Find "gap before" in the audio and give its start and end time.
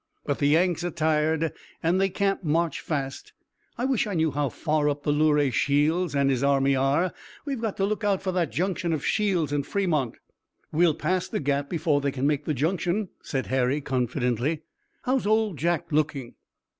11.39-12.01